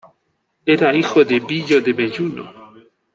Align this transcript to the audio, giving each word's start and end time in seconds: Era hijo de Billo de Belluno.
Era 0.65 0.95
hijo 0.95 1.23
de 1.23 1.39
Billo 1.39 1.79
de 1.79 1.93
Belluno. 1.93 2.51